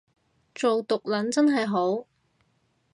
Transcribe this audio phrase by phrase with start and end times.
[0.55, 2.07] 做毒撚真係好